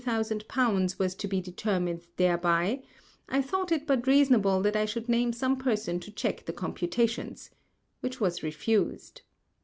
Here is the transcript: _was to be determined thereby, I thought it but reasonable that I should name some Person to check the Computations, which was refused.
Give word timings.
_was 0.99 1.13
to 1.13 1.27
be 1.27 1.39
determined 1.39 2.07
thereby, 2.17 2.81
I 3.29 3.39
thought 3.39 3.71
it 3.71 3.85
but 3.85 4.07
reasonable 4.07 4.59
that 4.63 4.75
I 4.75 4.83
should 4.85 5.07
name 5.07 5.31
some 5.31 5.57
Person 5.57 5.99
to 5.99 6.09
check 6.11 6.45
the 6.47 6.53
Computations, 6.53 7.51
which 7.99 8.19
was 8.19 8.41
refused. 8.41 9.21